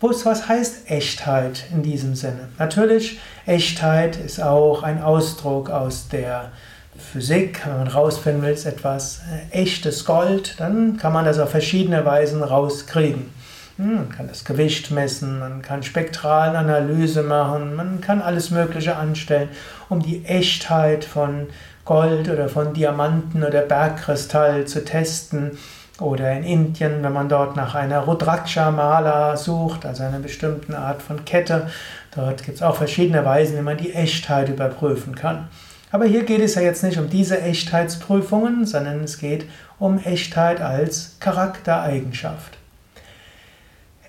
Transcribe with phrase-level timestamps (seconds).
[0.00, 2.48] Was heißt Echtheit in diesem Sinne?
[2.58, 6.52] Natürlich, Echtheit ist auch ein Ausdruck aus der
[6.98, 7.62] Physik.
[7.64, 9.22] Wenn man rausfinden will, ist etwas
[9.52, 13.30] äh, echtes Gold, dann kann man das auf verschiedene Weisen rauskriegen.
[13.76, 19.48] Hm, man kann das Gewicht messen, man kann Spektralanalyse machen, man kann alles Mögliche anstellen,
[19.88, 21.46] um die Echtheit von
[21.84, 25.58] Gold oder von Diamanten oder Bergkristall zu testen.
[26.00, 31.24] Oder in Indien, wenn man dort nach einer Rudraksha-Mala sucht, also einer bestimmten Art von
[31.24, 31.68] Kette,
[32.14, 35.48] dort gibt es auch verschiedene Weisen, wie man die Echtheit überprüfen kann.
[35.90, 39.46] Aber hier geht es ja jetzt nicht um diese Echtheitsprüfungen, sondern es geht
[39.78, 42.58] um Echtheit als Charaktereigenschaft.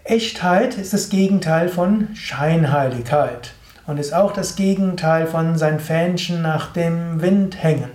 [0.04, 3.54] Echtheit ist das Gegenteil von Scheinheiligkeit
[3.88, 7.92] und ist auch das Gegenteil von sein Fähnchen nach dem Wind hängen.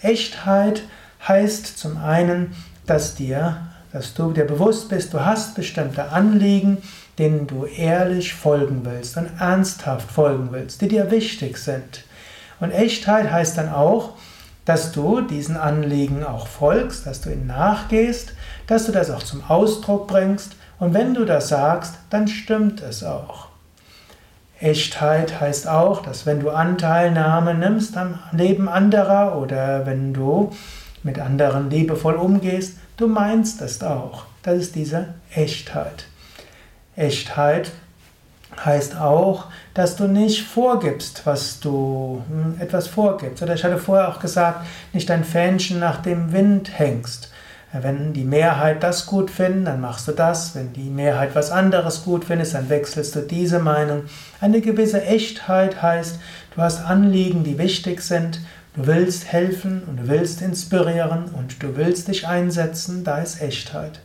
[0.00, 0.82] Echtheit
[1.26, 2.54] heißt zum einen,
[2.88, 3.58] dass dir,
[3.92, 6.78] dass du dir bewusst bist, du hast bestimmte Anliegen,
[7.18, 12.04] denen du ehrlich folgen willst und ernsthaft folgen willst, die dir wichtig sind.
[12.60, 14.14] Und Echtheit heißt dann auch,
[14.64, 18.34] dass du diesen Anliegen auch folgst, dass du ihnen nachgehst,
[18.66, 23.02] dass du das auch zum Ausdruck bringst und wenn du das sagst, dann stimmt es
[23.02, 23.48] auch.
[24.60, 30.52] Echtheit heißt auch, dass wenn du Anteilnahme nimmst am Leben anderer oder wenn du
[31.02, 34.24] mit anderen liebevoll umgehst, du meinst es auch.
[34.42, 36.06] Das ist diese Echtheit.
[36.96, 37.70] Echtheit
[38.64, 43.42] heißt auch, dass du nicht vorgibst, was du hm, etwas vorgibst.
[43.42, 47.30] Oder ich hatte vorher auch gesagt, nicht dein Fähnchen nach dem Wind hängst.
[47.72, 50.54] Wenn die Mehrheit das gut findet, dann machst du das.
[50.54, 54.04] Wenn die Mehrheit was anderes gut findet, dann wechselst du diese Meinung.
[54.40, 56.18] Eine gewisse Echtheit heißt,
[56.58, 58.40] du hast Anliegen, die wichtig sind
[58.78, 63.98] Du willst helfen und du willst inspirieren und du willst dich einsetzen, da ist Echtheit.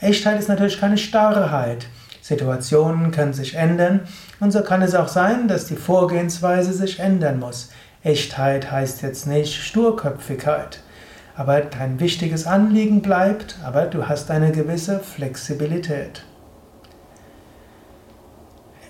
[0.00, 1.86] Echtheit ist natürlich keine Starrheit.
[2.20, 4.00] Situationen können sich ändern
[4.38, 7.70] und so kann es auch sein, dass die Vorgehensweise sich ändern muss.
[8.02, 10.82] Echtheit heißt jetzt nicht Sturköpfigkeit,
[11.34, 16.24] aber dein wichtiges Anliegen bleibt, aber du hast eine gewisse Flexibilität.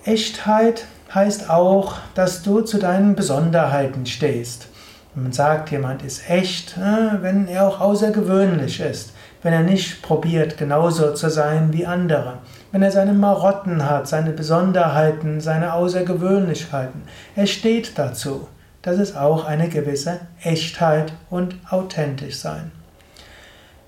[0.04, 4.68] Echtheit heißt auch, dass du zu deinen Besonderheiten stehst.
[5.14, 9.12] Man sagt, jemand ist echt, äh, wenn er auch außergewöhnlich ist,
[9.42, 12.34] wenn er nicht probiert, genauso zu sein wie andere,
[12.70, 17.02] wenn er seine Marotten hat, seine Besonderheiten, seine Außergewöhnlichkeiten.
[17.34, 18.46] Er steht dazu.
[18.82, 22.70] Das ist auch eine gewisse Echtheit und authentisch sein.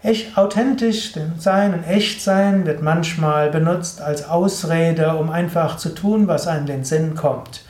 [0.04, 6.26] Echt, authentisch sein und echt sein wird manchmal benutzt als Ausrede, um einfach zu tun,
[6.26, 7.62] was einem in den Sinn kommt.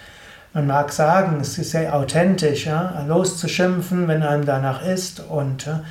[0.55, 5.83] Man mag sagen, es ist sehr authentisch, ja, loszuschimpfen, wenn einem danach ist und ja,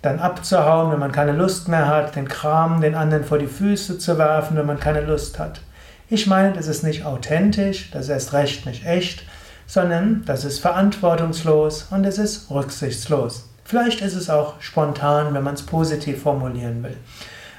[0.00, 3.98] dann abzuhauen, wenn man keine Lust mehr hat, den Kram den anderen vor die Füße
[3.98, 5.60] zu werfen, wenn man keine Lust hat.
[6.08, 9.24] Ich meine, das ist nicht authentisch, das ist erst recht nicht echt,
[9.66, 13.49] sondern das ist verantwortungslos und es ist rücksichtslos.
[13.70, 16.96] Vielleicht ist es auch spontan, wenn man es positiv formulieren will.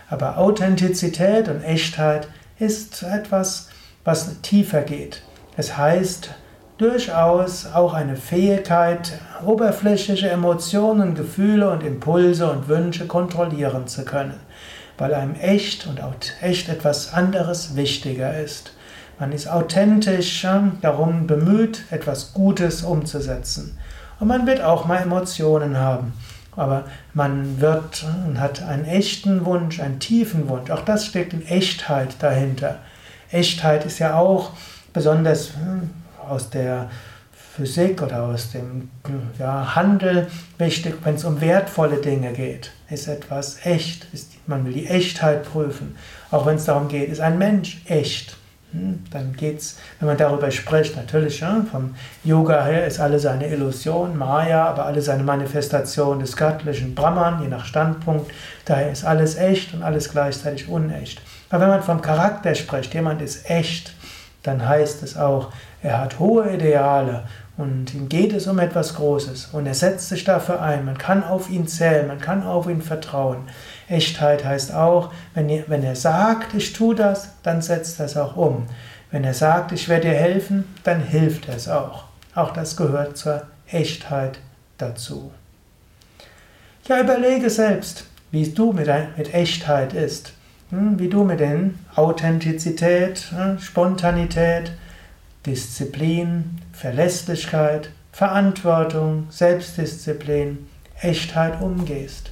[0.09, 2.27] Aber Authentizität und Echtheit
[2.59, 3.69] ist etwas,
[4.03, 5.21] was tiefer geht.
[5.55, 6.31] Es heißt,
[6.77, 9.13] durchaus auch eine Fähigkeit,
[9.45, 14.41] oberflächliche Emotionen, Gefühle und Impulse und Wünsche kontrollieren zu können,
[14.97, 18.73] weil einem echt und auch echt etwas anderes wichtiger ist.
[19.17, 20.45] Man ist authentisch
[20.81, 23.77] darum bemüht, etwas Gutes umzusetzen.
[24.21, 26.13] Und man wird auch mal Emotionen haben.
[26.55, 26.83] Aber
[27.15, 30.69] man wird und hat einen echten Wunsch, einen tiefen Wunsch.
[30.69, 32.77] Auch das steckt in Echtheit dahinter.
[33.31, 34.51] Echtheit ist ja auch
[34.93, 35.53] besonders
[36.29, 36.91] aus der
[37.33, 38.91] Physik oder aus dem
[39.39, 40.27] ja, Handel
[40.59, 42.71] wichtig, wenn es um wertvolle Dinge geht.
[42.91, 44.05] Ist etwas echt?
[44.13, 45.95] Ist, man will die Echtheit prüfen.
[46.29, 48.37] Auch wenn es darum geht, ist ein Mensch echt?
[48.73, 53.47] Hm, dann geht es, wenn man darüber spricht, natürlich, vom Yoga her ist alles eine
[53.47, 58.31] Illusion, Maya, aber alles eine Manifestation des göttlichen Brahman, je nach Standpunkt.
[58.63, 61.21] Daher ist alles echt und alles gleichzeitig unecht.
[61.49, 63.93] Aber wenn man vom Charakter spricht, jemand ist echt,
[64.43, 65.51] dann heißt es auch,
[65.83, 67.23] er hat hohe Ideale
[67.57, 70.85] und ihm geht es um etwas Großes und er setzt sich dafür ein.
[70.85, 73.49] Man kann auf ihn zählen, man kann auf ihn vertrauen.
[73.87, 78.35] Echtheit heißt auch, wenn, wenn er sagt, ich tue das, dann setzt er es auch
[78.35, 78.67] um.
[79.11, 82.05] Wenn er sagt, ich werde dir helfen, dann hilft er es auch.
[82.33, 84.39] Auch das gehört zur Echtheit
[84.77, 85.31] dazu.
[86.87, 90.33] Ja, überlege selbst, wie du mit, mit Echtheit ist,
[90.69, 94.71] hm, wie du mit den Authentizität, hm, Spontanität,
[95.45, 100.67] Disziplin, Verlässlichkeit, Verantwortung, Selbstdisziplin,
[100.99, 102.31] Echtheit umgehst.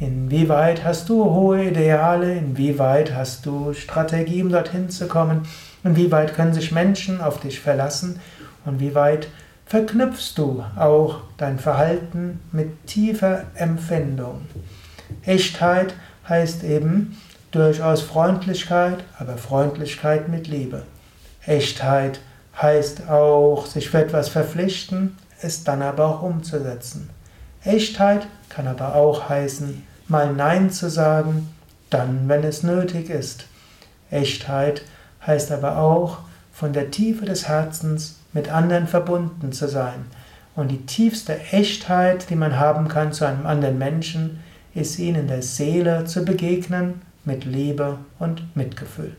[0.00, 2.34] Inwieweit hast du hohe Ideale?
[2.34, 5.46] Inwieweit hast du Strategien, dorthin zu kommen?
[5.82, 8.20] Inwieweit können sich Menschen auf dich verlassen?
[8.64, 9.28] Und wie weit
[9.66, 14.42] verknüpfst du auch dein Verhalten mit tiefer Empfindung?
[15.24, 15.94] Echtheit
[16.28, 17.16] heißt eben
[17.50, 20.84] durchaus Freundlichkeit, aber Freundlichkeit mit Liebe.
[21.44, 22.20] Echtheit
[22.60, 27.10] heißt auch, sich für etwas verpflichten, es dann aber auch umzusetzen.
[27.64, 31.48] Echtheit kann aber auch heißen, mal Nein zu sagen,
[31.90, 33.46] dann, wenn es nötig ist.
[34.10, 34.82] Echtheit
[35.26, 36.18] heißt aber auch,
[36.52, 40.06] von der Tiefe des Herzens mit anderen verbunden zu sein.
[40.56, 44.40] Und die tiefste Echtheit, die man haben kann zu einem anderen Menschen,
[44.74, 49.16] ist ihnen in der Seele zu begegnen mit Liebe und Mitgefühl.